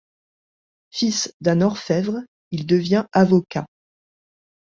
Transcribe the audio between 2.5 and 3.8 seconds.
devient avocat.